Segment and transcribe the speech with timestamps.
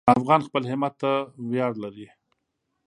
[0.17, 1.11] افغان خپل همت ته
[1.49, 2.07] ویاړ لري.